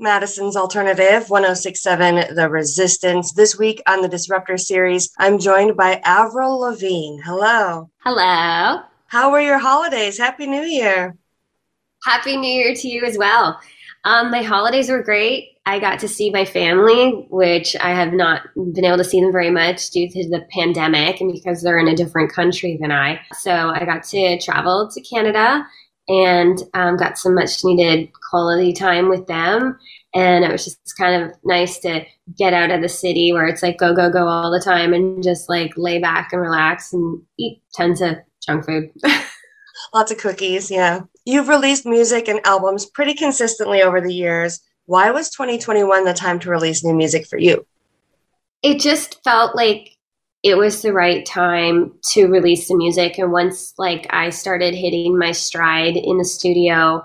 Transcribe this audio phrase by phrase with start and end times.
[0.00, 3.32] Madison's Alternative 1067 The Resistance.
[3.32, 7.20] This week on the Disruptor series, I'm joined by Avril Lavigne.
[7.24, 7.90] Hello.
[8.04, 8.82] Hello.
[9.06, 10.16] How were your holidays?
[10.16, 11.16] Happy New Year.
[12.04, 13.58] Happy New Year to you as well.
[14.04, 15.56] Um, my holidays were great.
[15.66, 19.32] I got to see my family, which I have not been able to see them
[19.32, 23.20] very much due to the pandemic and because they're in a different country than I.
[23.32, 25.66] So I got to travel to Canada
[26.08, 29.78] and um, got some much needed quality time with them.
[30.14, 32.04] And it was just kind of nice to
[32.36, 35.22] get out of the city where it's like go, go, go all the time and
[35.22, 38.90] just like lay back and relax and eat tons of junk food.
[39.94, 41.00] Lots of cookies, yeah.
[41.24, 44.60] You've released music and albums pretty consistently over the years.
[44.86, 47.66] Why was 2021 the time to release new music for you?
[48.62, 49.97] It just felt like
[50.42, 53.18] it was the right time to release the music.
[53.18, 57.04] And once like I started hitting my stride in the studio,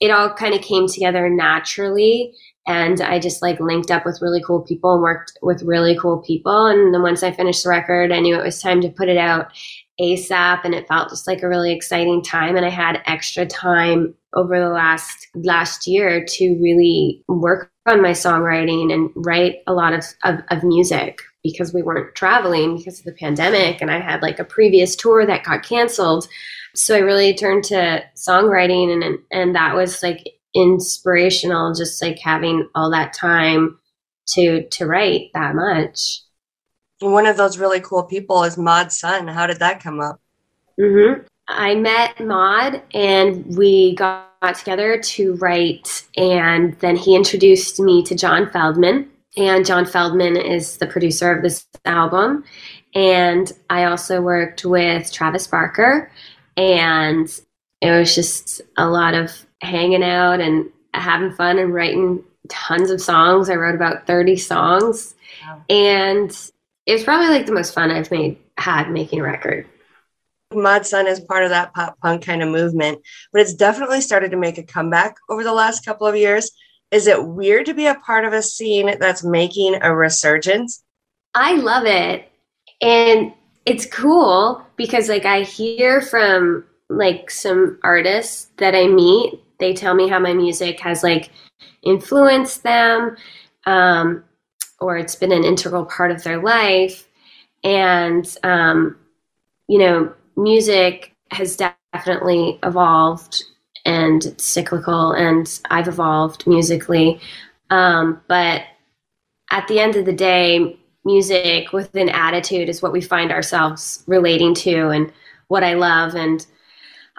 [0.00, 2.34] it all kind of came together naturally.
[2.66, 6.22] And I just like linked up with really cool people and worked with really cool
[6.22, 6.66] people.
[6.66, 9.18] And then once I finished the record, I knew it was time to put it
[9.18, 9.52] out
[10.00, 14.14] ASAP and it felt just like a really exciting time and I had extra time
[14.34, 19.92] over the last last year to really work on my songwriting and write a lot
[19.92, 24.22] of, of, of music because we weren't traveling because of the pandemic and I had
[24.22, 26.26] like a previous tour that got canceled.
[26.74, 32.68] So I really turned to songwriting and and that was like inspirational just like having
[32.74, 33.78] all that time
[34.30, 36.20] to to write that much.
[37.10, 39.28] One of those really cool people is Mod Sun.
[39.28, 40.20] How did that come up?
[40.80, 41.22] Mm-hmm.
[41.48, 48.14] I met Mod and we got together to write, and then he introduced me to
[48.14, 49.08] John Feldmann.
[49.36, 52.44] And John Feldmann is the producer of this album.
[52.94, 56.10] And I also worked with Travis Barker,
[56.56, 57.28] and
[57.82, 59.30] it was just a lot of
[59.60, 63.50] hanging out and having fun and writing tons of songs.
[63.50, 65.14] I wrote about 30 songs.
[65.44, 65.62] Wow.
[65.68, 66.50] And
[66.86, 69.66] it was probably like the most fun I've made had making a record.
[70.52, 73.00] Mod Sun is part of that pop punk kind of movement,
[73.32, 76.50] but it's definitely started to make a comeback over the last couple of years.
[76.90, 80.84] Is it weird to be a part of a scene that's making a resurgence?
[81.34, 82.30] I love it.
[82.80, 83.32] And
[83.66, 89.94] it's cool because like I hear from like some artists that I meet, they tell
[89.94, 91.30] me how my music has like
[91.82, 93.16] influenced them.
[93.66, 94.24] Um,
[94.80, 97.08] or it's been an integral part of their life.
[97.62, 98.96] And, um,
[99.68, 103.42] you know, music has definitely evolved
[103.86, 107.20] and it's cyclical, and I've evolved musically.
[107.70, 108.62] Um, but
[109.50, 114.02] at the end of the day, music with an attitude is what we find ourselves
[114.06, 115.12] relating to and
[115.48, 116.14] what I love.
[116.14, 116.46] And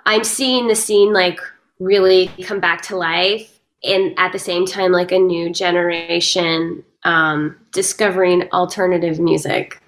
[0.05, 1.39] I'm seeing the scene like
[1.79, 3.54] really come back to life
[3.85, 9.81] and at the same time like a new generation um, discovering alternative music.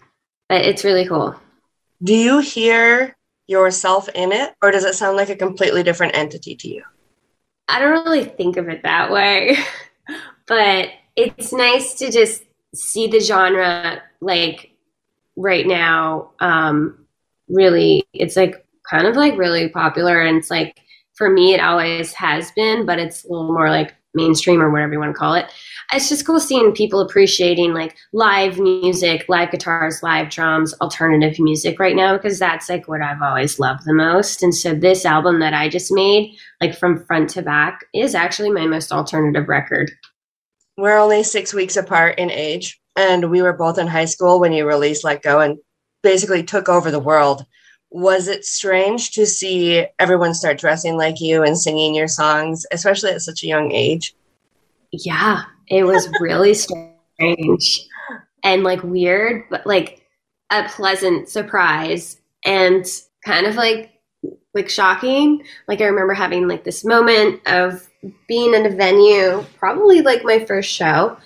[0.48, 1.36] But it's really cool.
[2.02, 3.16] Do you hear
[3.48, 6.84] yourself in it, or does it sound like a completely different entity to you?
[7.68, 9.58] I don't really think of it that way,
[10.48, 12.44] but it's nice to just
[12.76, 14.72] see the genre like
[15.36, 16.32] right now.
[16.40, 17.06] Um,
[17.50, 20.80] really, it's like kind of like really popular, and it's like
[21.18, 24.94] for me, it always has been, but it's a little more like mainstream or whatever
[24.94, 25.46] you want to call it.
[25.94, 31.80] It's just cool seeing people appreciating like live music, live guitars, live drums, alternative music
[31.80, 34.44] right now because that's like what I've always loved the most.
[34.44, 38.52] And so this album that I just made, like from front to back, is actually
[38.52, 39.92] my most alternative record.
[40.78, 44.52] We're only six weeks apart in age, and we were both in high school when
[44.52, 45.58] you released Let Go and
[46.04, 47.46] basically took over the world
[47.90, 53.12] was it strange to see everyone start dressing like you and singing your songs, especially
[53.12, 54.14] at such a young age?
[54.92, 57.88] Yeah, it was really strange
[58.44, 60.06] and like weird, but like
[60.50, 62.86] a pleasant surprise and
[63.26, 63.92] kind of like
[64.54, 65.44] like shocking.
[65.68, 67.88] Like I remember having like this moment of
[68.28, 71.18] being in a venue, probably like my first show,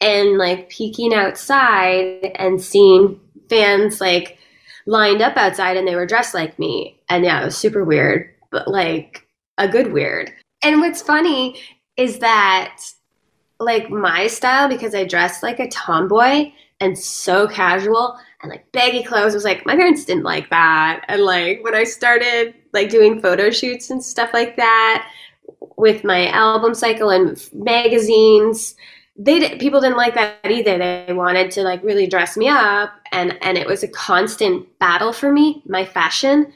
[0.00, 4.38] and like peeking outside and seeing fans like
[4.86, 6.98] lined up outside and they were dressed like me.
[7.08, 9.26] And yeah, it was super weird, but like
[9.58, 10.32] a good weird.
[10.62, 11.60] And what's funny
[11.96, 12.82] is that
[13.58, 19.02] like my style, because I dressed like a tomboy and so casual and like baggy
[19.02, 21.04] clothes, was like my parents didn't like that.
[21.08, 25.10] And like when I started like doing photo shoots and stuff like that
[25.78, 28.76] with my album cycle and magazines,
[29.18, 30.78] they did, people didn't like that either.
[30.78, 35.12] They wanted to like really dress me up, and and it was a constant battle
[35.12, 35.62] for me.
[35.66, 36.52] My fashion,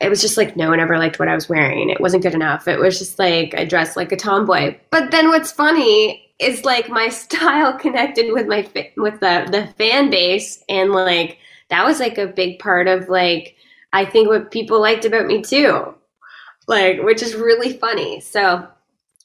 [0.00, 1.90] it was just like no one ever liked what I was wearing.
[1.90, 2.66] It wasn't good enough.
[2.66, 4.76] It was just like I dressed like a tomboy.
[4.90, 10.08] But then what's funny is like my style connected with my with the the fan
[10.08, 11.38] base and like
[11.68, 13.56] that was like a big part of like
[13.92, 15.94] I think what people liked about me too.
[16.66, 18.20] Like which is really funny.
[18.20, 18.66] So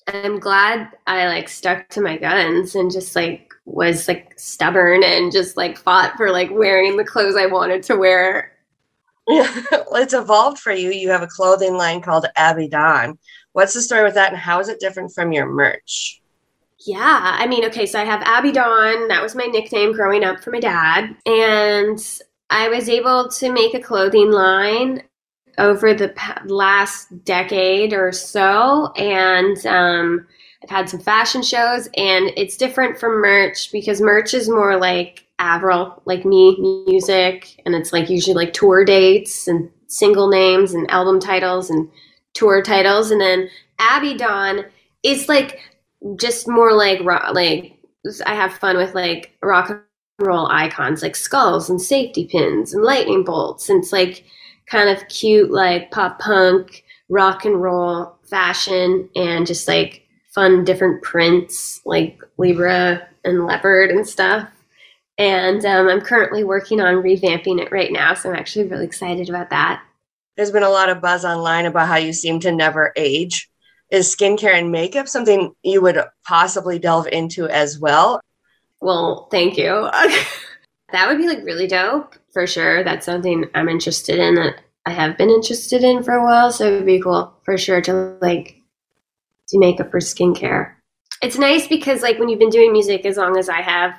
[0.08, 5.32] I'm glad I like stuck to my guns and just like was like stubborn and
[5.32, 8.52] just like fought for like wearing the clothes I wanted to wear.
[9.28, 10.92] well, it's evolved for you.
[10.92, 13.18] You have a clothing line called Abby Dawn.
[13.54, 16.22] What's the story with that and how is it different from your merch?
[16.86, 19.08] Yeah, I mean, okay, so I have Abby Dawn.
[19.08, 21.16] That was my nickname growing up for my dad.
[21.26, 25.04] And I was able to make a clothing line
[25.58, 26.14] over the
[26.46, 28.92] last decade or so.
[28.94, 30.28] And um,
[30.64, 35.26] I've had some fashion shows, and it's different from merch because merch is more like
[35.40, 36.58] Avril, like me,
[36.88, 41.90] music, and it's like usually like tour dates and single names and album titles and
[42.34, 43.12] tour titles.
[43.12, 44.66] And then Abby Dawn
[45.04, 45.60] is like
[46.18, 47.78] just more like rock, like
[48.26, 49.82] I have fun with like rock and
[50.20, 53.70] roll icons like skulls and safety pins and lightning bolts.
[53.70, 54.24] And it's like
[54.68, 61.04] kind of cute, like pop punk, rock and roll fashion, and just like fun different
[61.04, 64.50] prints like Libra and leopard and stuff.
[65.18, 69.30] And um, I'm currently working on revamping it right now, so I'm actually really excited
[69.30, 69.84] about that.
[70.36, 73.50] There's been a lot of buzz online about how you seem to never age
[73.94, 78.20] is skincare and makeup something you would possibly delve into as well?
[78.82, 79.88] Well, thank you.
[80.92, 82.84] that would be like really dope for sure.
[82.84, 86.52] That's something I'm interested in that I have been interested in for a while.
[86.52, 88.62] So it would be cool for sure to like
[89.50, 90.74] do makeup for skincare.
[91.22, 93.98] It's nice because like when you've been doing music as long as I have,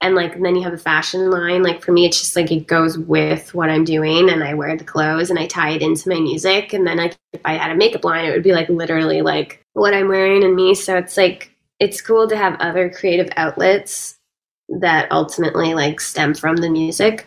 [0.00, 2.50] and like and then you have a fashion line like for me it's just like
[2.50, 5.82] it goes with what i'm doing and i wear the clothes and i tie it
[5.82, 8.52] into my music and then like if i had a makeup line it would be
[8.52, 11.50] like literally like what i'm wearing and me so it's like
[11.80, 14.18] it's cool to have other creative outlets
[14.68, 17.26] that ultimately like stem from the music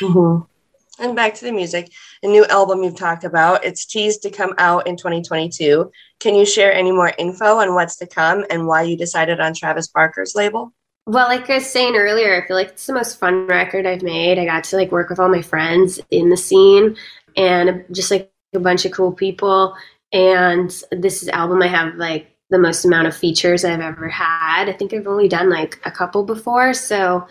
[0.00, 1.02] mm-hmm.
[1.02, 1.90] and back to the music
[2.22, 6.44] a new album you've talked about it's teased to come out in 2022 can you
[6.44, 10.34] share any more info on what's to come and why you decided on travis barker's
[10.34, 10.72] label
[11.06, 14.02] well, like I was saying earlier, I feel like it's the most fun record I've
[14.02, 14.38] made.
[14.38, 16.96] I got to like work with all my friends in the scene
[17.36, 19.74] and just like a bunch of cool people.
[20.12, 24.68] And this is album I have like the most amount of features I've ever had.
[24.68, 26.74] I think I've only done like a couple before.
[26.74, 27.26] So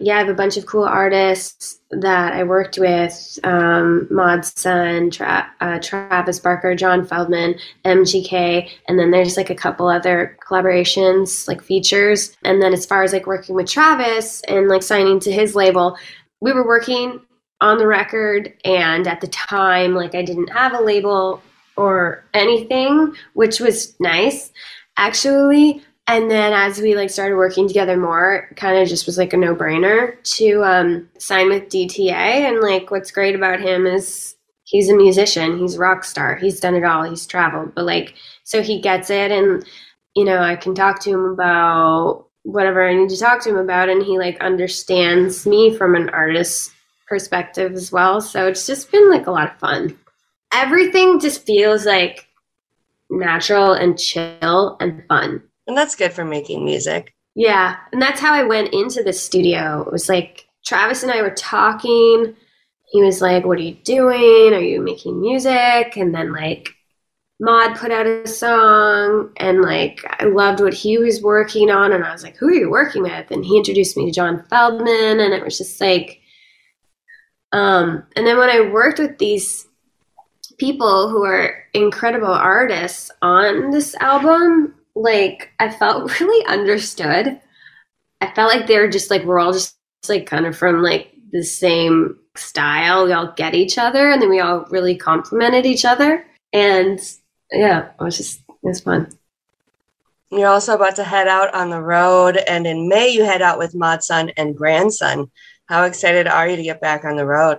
[0.00, 5.10] yeah, I have a bunch of cool artists that I worked with um, Mod Sun,
[5.10, 11.48] Tra- uh, Travis Barker, John Feldmann, MGK, and then there's like a couple other collaborations,
[11.48, 12.36] like features.
[12.44, 15.98] And then as far as like working with Travis and like signing to his label,
[16.40, 17.20] we were working
[17.60, 21.42] on the record, and at the time, like I didn't have a label
[21.76, 24.52] or anything, which was nice
[24.98, 29.18] actually and then as we like started working together more it kind of just was
[29.18, 34.34] like a no-brainer to um, sign with dta and like what's great about him is
[34.64, 37.74] he's a musician he's a rock star he's done it all he's traveled.
[37.74, 38.14] But like
[38.44, 39.64] so he gets it and
[40.16, 43.58] you know i can talk to him about whatever i need to talk to him
[43.58, 46.72] about and he like understands me from an artist's
[47.08, 48.20] perspective as well.
[48.20, 49.98] So it's just been like a lot of fun.
[50.52, 52.28] Everything just feels like
[53.10, 57.14] natural and chill and fun and that's good for making music.
[57.36, 57.76] Yeah.
[57.92, 59.82] And that's how I went into the studio.
[59.82, 62.34] It was like Travis and I were talking.
[62.90, 64.54] He was like, What are you doing?
[64.54, 65.96] Are you making music?
[65.96, 66.70] And then, like,
[67.40, 71.92] Mod put out a song, and like, I loved what he was working on.
[71.92, 73.30] And I was like, Who are you working with?
[73.30, 76.20] And he introduced me to John Feldmann and it was just like,
[77.52, 79.66] um, and then when I worked with these
[80.58, 87.40] people who are incredible artists on this album, like I felt really understood.
[88.20, 89.76] I felt like they were just like we're all just
[90.08, 93.04] like kind of from like the same style.
[93.04, 96.26] We all get each other, and then we all really complimented each other.
[96.52, 97.00] And
[97.52, 99.10] yeah, it was just it was fun.
[100.30, 103.58] You're also about to head out on the road, and in May you head out
[103.58, 105.30] with Mod Sun and Grandson.
[105.66, 107.58] How excited are you to get back on the road?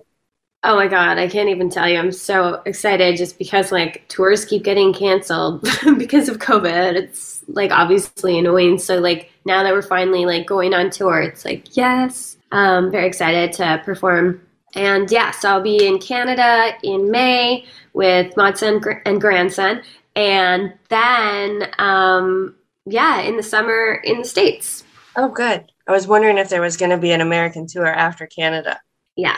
[0.63, 1.97] Oh my god, I can't even tell you.
[1.97, 5.61] I'm so excited just because like tours keep getting canceled
[5.97, 6.95] because of COVID.
[6.95, 8.77] It's like obviously annoying.
[8.77, 12.37] So like now that we're finally like going on tour, it's like yes.
[12.51, 14.41] Um very excited to perform.
[14.75, 19.81] And yeah, so I'll be in Canada in May with Mod Sun and Grandson
[20.15, 24.83] and then um yeah, in the summer in the States.
[25.15, 25.71] Oh good.
[25.87, 28.79] I was wondering if there was going to be an American tour after Canada.
[29.15, 29.37] Yeah,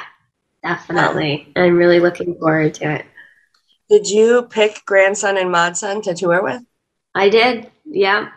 [0.63, 1.51] Definitely.
[1.55, 3.05] I'm really looking forward to it.
[3.89, 6.61] Did you pick grandson and Mod Sun to tour with?
[7.13, 7.69] I did.
[7.85, 8.29] Yeah.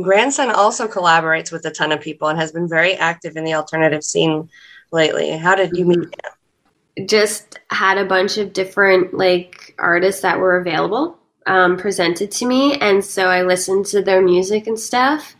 [0.00, 3.54] grandson also collaborates with a ton of people and has been very active in the
[3.54, 4.48] alternative scene
[4.92, 5.36] lately.
[5.36, 7.06] How did you meet him?
[7.06, 12.78] Just had a bunch of different like artists that were available um, presented to me,
[12.78, 15.36] and so I listened to their music and stuff.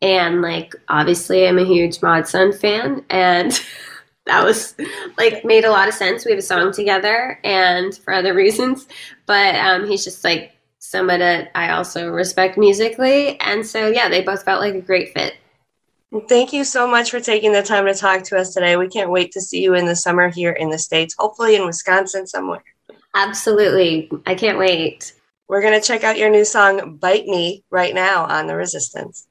[0.00, 3.58] And like, obviously, I'm a huge Mod Sun fan, and
[4.26, 4.74] that was
[5.18, 6.24] like made a lot of sense.
[6.24, 8.88] We have a song together, and for other reasons,
[9.26, 14.22] but um, he's just like someone that I also respect musically, and so yeah, they
[14.22, 15.34] both felt like a great fit.
[16.28, 18.76] Thank you so much for taking the time to talk to us today.
[18.76, 21.64] We can't wait to see you in the summer here in the States, hopefully in
[21.64, 22.62] Wisconsin somewhere.
[23.14, 24.10] Absolutely.
[24.26, 25.14] I can't wait.
[25.48, 29.26] We're going to check out your new song, Bite Me, right now on The Resistance.